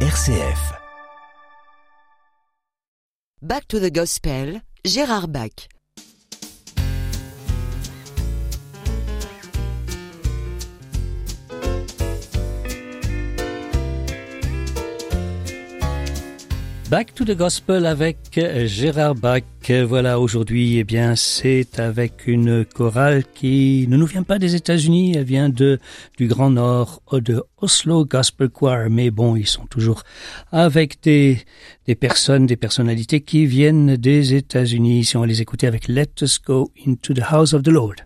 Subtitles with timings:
[0.00, 0.76] RCF.
[3.40, 5.75] Back to the Gospel, Gérard Bach.
[16.88, 18.16] Back to the Gospel avec
[18.66, 19.42] Gérard Bach.
[19.68, 25.14] Voilà, aujourd'hui, eh bien, c'est avec une chorale qui ne nous vient pas des États-Unis,
[25.16, 25.80] elle vient de,
[26.16, 28.88] du Grand Nord, euh, de Oslo Gospel Choir.
[28.88, 30.04] Mais bon, ils sont toujours
[30.52, 31.40] avec des,
[31.86, 35.06] des personnes, des personnalités qui viennent des États-Unis.
[35.06, 37.96] Si on va les écouter avec Let Us Go into the House of the Lord.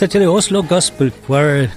[0.00, 1.68] C'était le Oslo Gospel Choir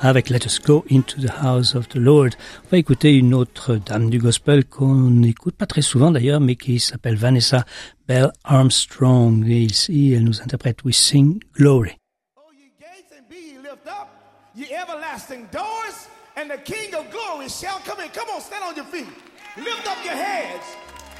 [0.00, 2.28] avec Let Us Go Into the House of the Lord.
[2.66, 6.54] On va écouter une autre dame du gospel qu'on n'écoute pas très souvent d'ailleurs, mais
[6.54, 7.64] qui s'appelle Vanessa
[8.06, 9.44] Bell Armstrong.
[9.48, 11.98] Et ici, elle nous interprète We Sing Glory.
[12.36, 14.06] Oh, ye gates, and be ye lift up,
[14.54, 16.06] ye everlasting doors,
[16.36, 18.08] and the King of glory shall come in.
[18.14, 19.10] Come on, stand on your feet.
[19.56, 20.64] Lift up your heads.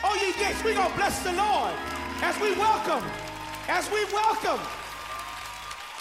[0.05, 1.75] Oh, ye gates, we're going to bless the Lord
[2.23, 3.03] as we welcome,
[3.69, 4.84] as we welcome.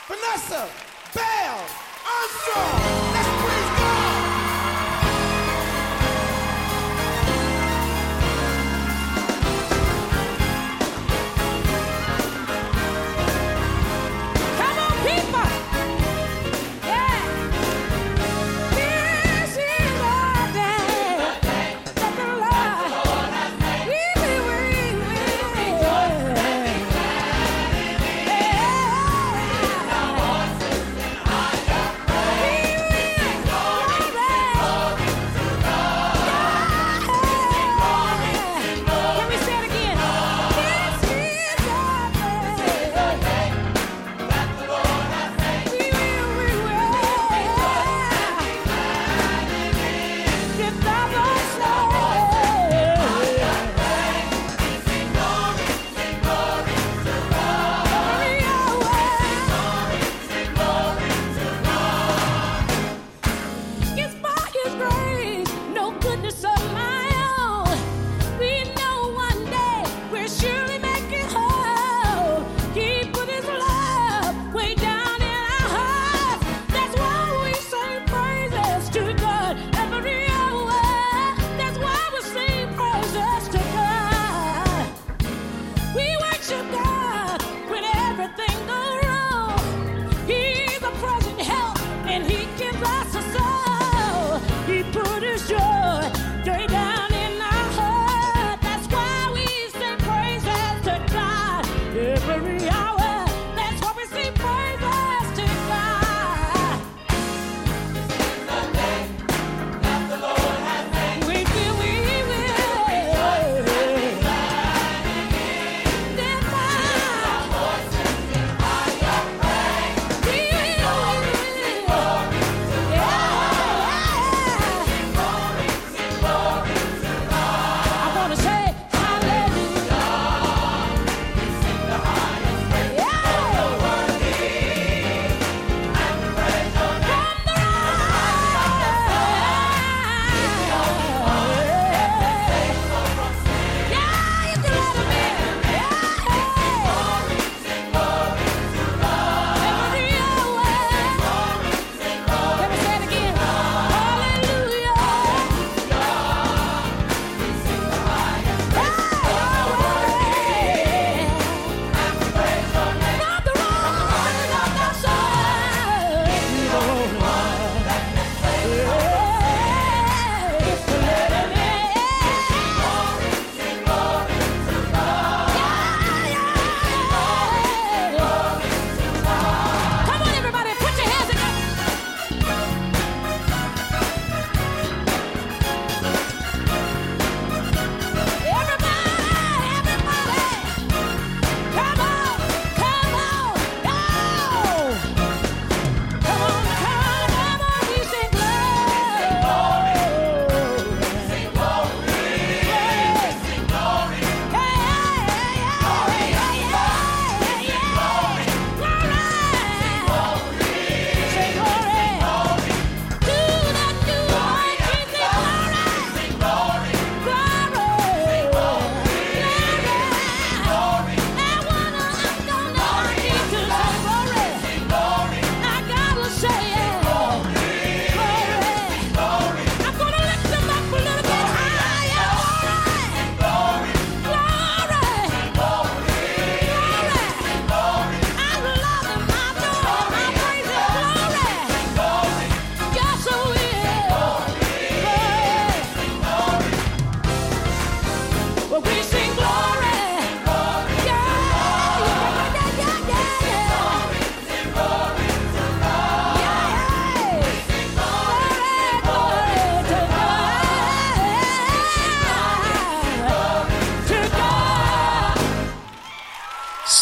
[0.08, 0.68] Vanessa
[1.14, 1.60] Bell
[2.06, 3.14] Armstrong.
[3.14, 4.03] Let's praise God.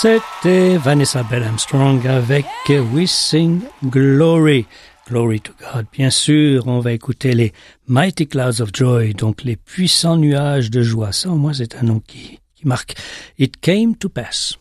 [0.02, 2.48] C'était Vanessa Bell Armstrong avec
[2.92, 4.66] We Sing Glory.
[5.08, 5.86] Glory to God.
[5.92, 7.54] Bien sûr, on va écouter les
[7.86, 11.12] Mighty Clouds of Joy, donc les puissants nuages de joie.
[11.12, 12.96] Ça, au moins, c'est un nom qui, qui marque.
[13.38, 14.58] It came to pass.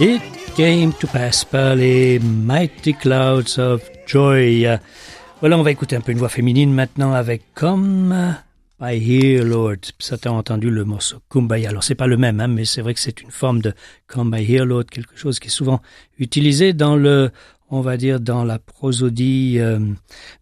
[0.00, 0.22] It
[0.54, 4.64] came to pass par les Mighty Clouds of Joy.
[5.40, 8.36] Voilà, on va écouter un peu une voix féminine maintenant avec Come
[8.80, 9.78] I Hear Lord.
[9.98, 11.70] Ça t'a entendu le morceau Kumbaya.
[11.70, 13.72] Alors c'est pas le même, hein, mais c'est vrai que c'est une forme de
[14.06, 15.80] Come I Hear Lord, quelque chose qui est souvent
[16.20, 17.32] utilisé dans le,
[17.68, 19.80] on va dire, dans la prosodie euh,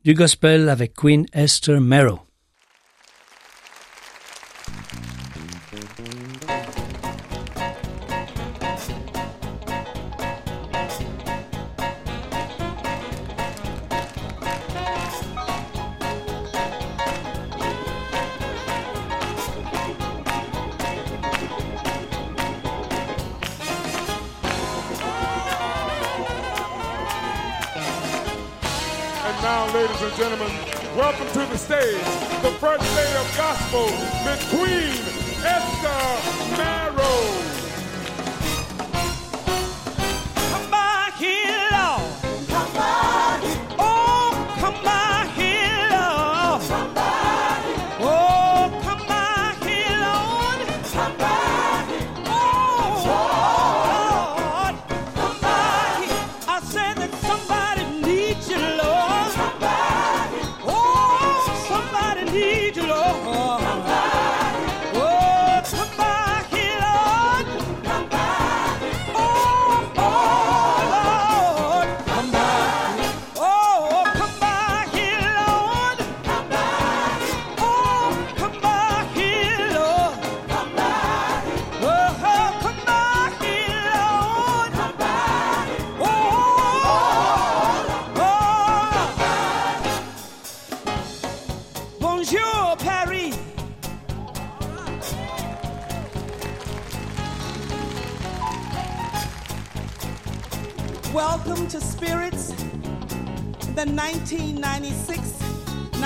[0.04, 2.25] du gospel avec Queen Esther Merrow.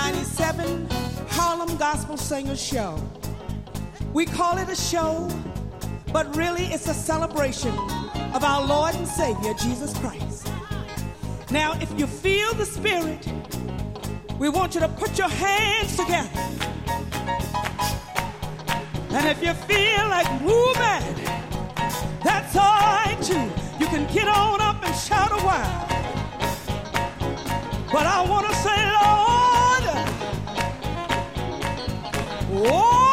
[0.01, 0.91] 1996-97
[1.29, 2.99] Harlem Gospel Singers Show.
[4.15, 5.29] We call it a show,
[6.11, 7.73] but really it's a celebration
[8.35, 10.49] of our Lord and Savior, Jesus Christ.
[11.51, 13.27] Now, if you feel the Spirit,
[14.39, 16.31] we want you to put your hands together.
[19.11, 21.05] And if you feel like moving,
[22.25, 23.51] that's all right too.
[23.79, 25.87] You can get on up and shout a while.
[27.93, 29.40] But I want to say, Lord,
[32.63, 33.10] Oh.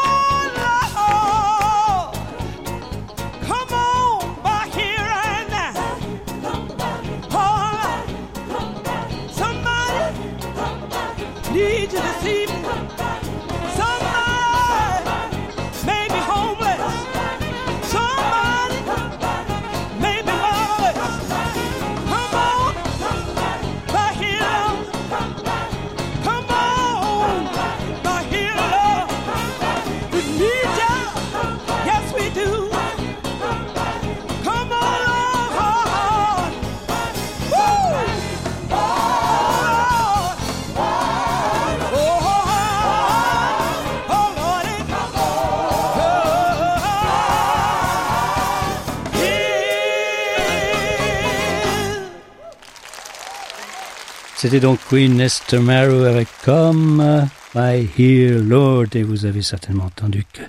[54.39, 60.25] C'était donc Queen Esther Marrow avec Come by Here Lord et vous avez certainement entendu
[60.32, 60.44] que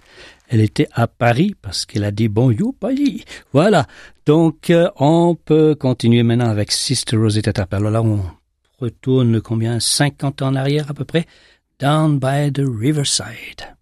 [0.51, 3.25] elle était à Paris parce qu'elle a dit bon you Paris.
[3.55, 3.87] Voilà.
[4.27, 7.73] Donc euh, on peut continuer maintenant avec Sister Rosetta Tarp.
[7.73, 8.21] Alors là on
[8.79, 9.81] retourne combien?
[9.81, 11.25] 50 ans en arrière à peu près?
[11.81, 13.75] Down by the Riverside.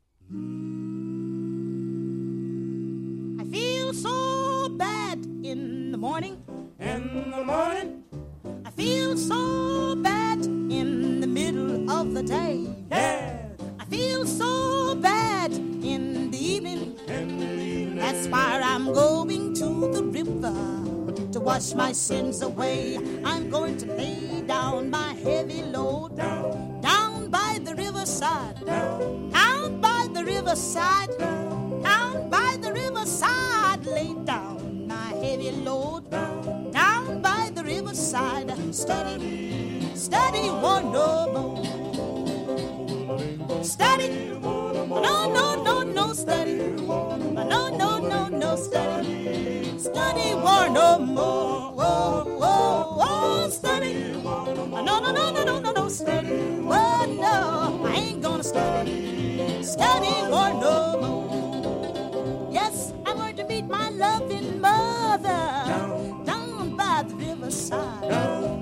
[3.41, 6.37] I feel so bad in the morning.
[6.79, 7.46] In the
[18.29, 20.53] why I'm going to the river
[21.33, 22.99] to wash my sins away.
[23.25, 28.65] I'm going to lay down my heavy load down by the riverside.
[28.65, 31.17] Down by the riverside.
[31.19, 33.85] Down by the riverside.
[33.87, 36.11] Lay down my heavy load
[36.73, 38.51] down by the riverside.
[38.75, 41.65] Steady, steady, one no more.
[43.65, 44.31] Steady,
[44.89, 46.55] no, no, no, no, steady.
[46.55, 49.79] No, no, no, no, steady.
[49.79, 51.73] Steady, war no more.
[51.73, 54.13] Whoa, whoa, whoa, steady.
[54.23, 56.61] No, no, no, no, no, no, no, steady.
[56.63, 59.63] Whoa, no, I ain't gonna steady.
[59.63, 62.49] Steady, war no more.
[62.53, 68.09] Yes, I'm going to meet my loving mother down by the riverside.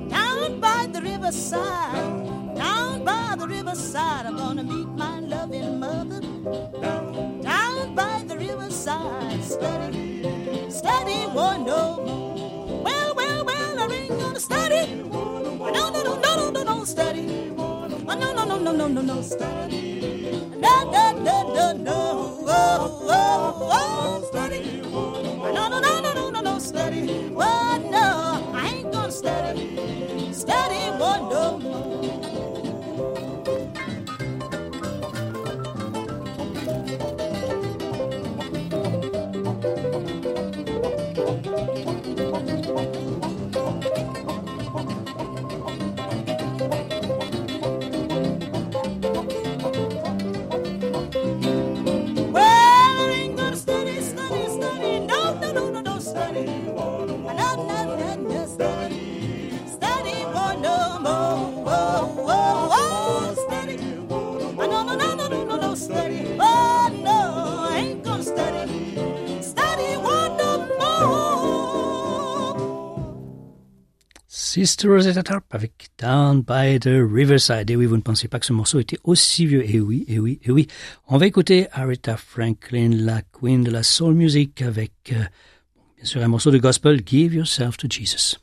[0.08, 2.56] Down by the riverside.
[2.56, 4.26] Down by the riverside.
[4.26, 5.13] I'm gonna meet my
[19.04, 19.30] no, no,
[20.60, 21.54] no, no, no.
[21.54, 22.38] No, no.
[22.46, 24.80] Oh, oh, oh, steady.
[24.82, 27.32] No, no, no, no, no, no, no, steady.
[27.36, 30.32] Oh, no, I ain't gonna steady.
[30.32, 32.34] Steady, one no more.
[74.54, 77.68] Sister Rosetta Tarp avec Down by the Riverside.
[77.70, 79.68] Et oui, vous ne pensez pas que ce morceau était aussi vieux.
[79.68, 80.68] Et oui, et oui, et oui.
[81.08, 85.24] On va écouter Aretha Franklin, la queen de la soul music, avec, euh,
[85.96, 88.36] bien sûr, un morceau de gospel, Give Yourself to Jesus.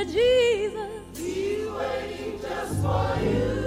[0.00, 0.88] To Jesus.
[1.14, 3.59] He's waiting just for you.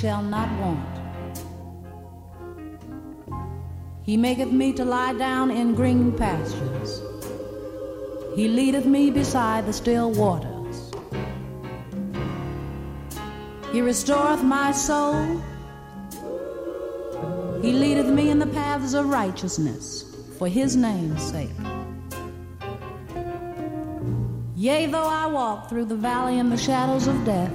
[0.00, 0.98] Shall not want.
[4.02, 7.02] He maketh me to lie down in green pastures.
[8.34, 10.90] He leadeth me beside the still waters.
[13.72, 15.42] He restoreth my soul.
[17.60, 21.50] He leadeth me in the paths of righteousness for his name's sake.
[24.56, 27.52] Yea, though I walk through the valley in the shadows of death,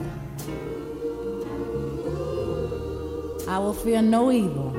[3.48, 4.72] I will fear no evil,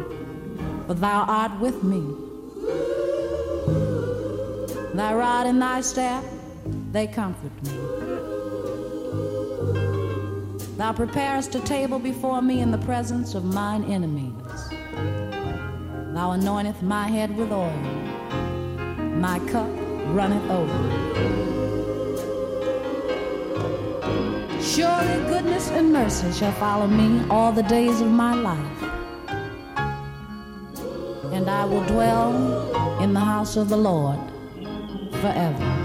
[0.87, 2.03] for thou art with me.
[4.95, 6.25] Thy rod and thy staff,
[6.91, 7.71] they comfort me.
[10.77, 14.33] Thou preparest a table before me in the presence of mine enemies.
[16.13, 17.71] Thou anointest my head with oil,
[19.21, 19.71] my cup
[20.15, 21.56] runneth over.
[24.77, 28.83] Surely goodness and mercy shall follow me all the days of my life.
[31.33, 34.21] And I will dwell in the house of the Lord
[35.23, 35.76] forever.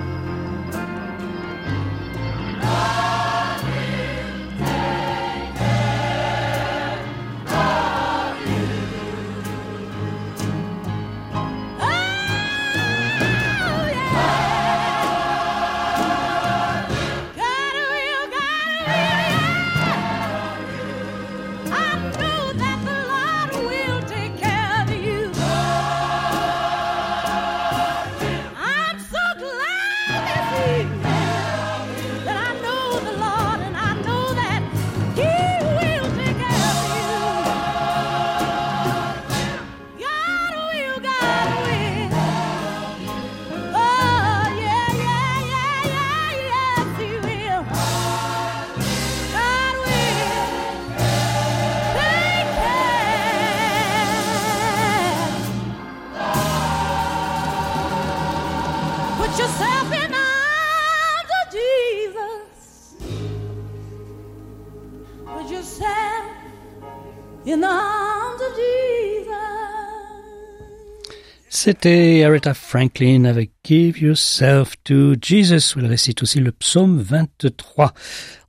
[71.64, 77.94] C'était Aretha Franklin avec Give Yourself to Jesus, où récite aussi le psaume 23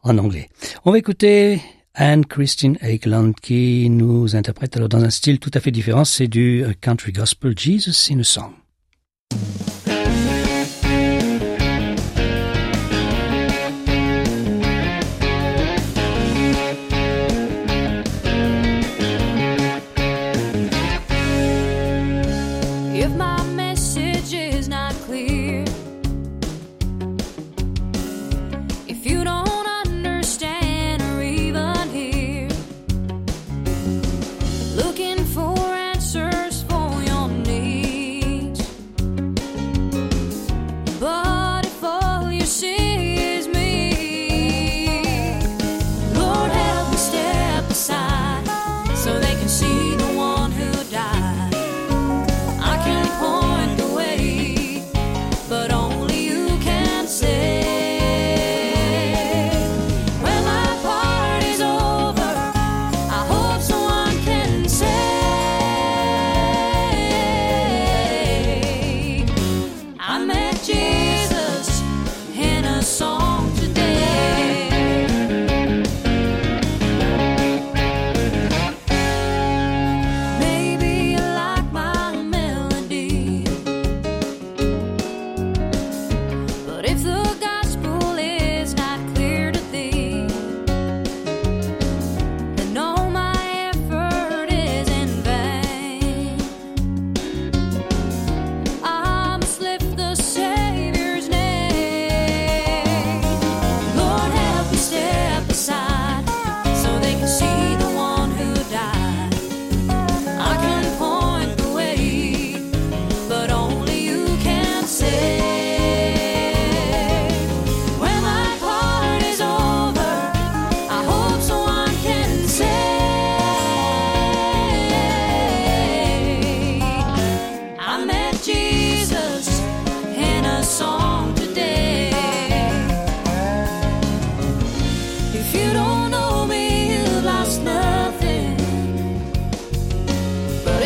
[0.03, 0.48] en anglais.
[0.87, 1.61] On va écouter
[1.92, 6.27] Anne Christine Eggland qui nous interprète alors dans un style tout à fait différent, c'est
[6.27, 8.62] du euh, country gospel Jesus in a Song.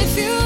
[0.07, 0.46] if you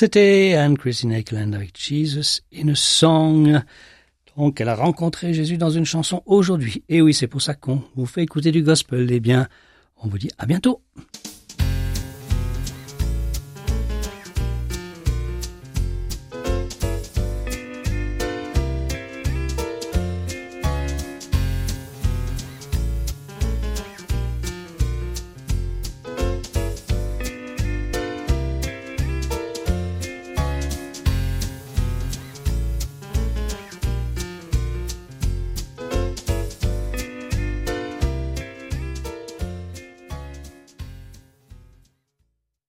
[0.00, 3.60] C'était Anne-Christine Eckland avec Jesus in a Song.
[4.36, 6.84] Donc, elle a rencontré Jésus dans une chanson aujourd'hui.
[6.88, 9.10] Et oui, c'est pour ça qu'on vous fait écouter du gospel.
[9.10, 9.48] Eh bien,
[10.00, 10.82] on vous dit à bientôt.